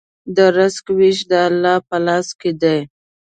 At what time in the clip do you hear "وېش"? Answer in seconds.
0.97-1.19